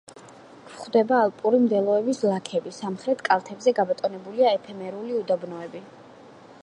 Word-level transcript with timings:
გვხვდება 0.69 1.19
ალპური 1.25 1.59
მდელოების 1.65 2.21
ლაქები; 2.29 2.73
სამხრეთ 2.79 3.23
კალთებზე 3.29 3.75
გაბატონებულია 3.81 4.55
ეფემერული 4.57 5.17
უდაბნოები. 5.21 5.85